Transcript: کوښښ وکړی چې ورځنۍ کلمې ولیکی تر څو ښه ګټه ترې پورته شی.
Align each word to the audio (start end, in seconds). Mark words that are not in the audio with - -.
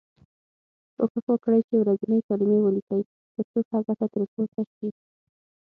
کوښښ 0.95 1.25
وکړی 1.31 1.59
چې 1.67 1.73
ورځنۍ 1.77 2.19
کلمې 2.27 2.59
ولیکی 2.61 3.01
تر 3.35 3.43
څو 3.51 3.59
ښه 3.67 3.77
ګټه 3.87 4.05
ترې 4.13 4.25
پورته 4.33 4.61
شی. 4.73 4.89